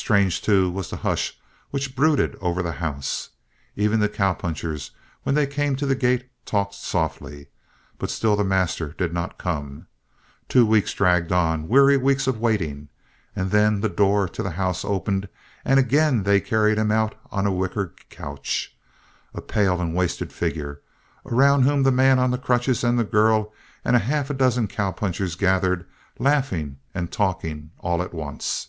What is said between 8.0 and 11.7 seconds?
still the master did not come. Two weeks dragged on,